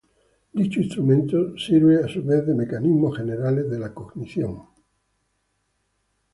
[0.53, 4.63] Dicho instrumento se sirve a su vez de mecanismos generales de la cognición.